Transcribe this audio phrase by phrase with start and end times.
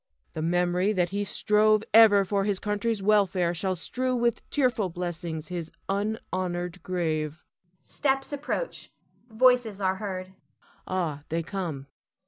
[0.33, 5.49] The memory that he strove ever for his country's welfare shall strew with tearful blessings
[5.49, 7.45] his unhonored grave.
[7.81, 8.91] [Steps approach;
[9.29, 10.33] voices are heard.]
[10.87, 11.85] Ah, they come!